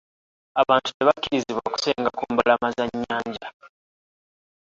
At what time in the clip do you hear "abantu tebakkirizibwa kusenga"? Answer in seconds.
0.61-2.09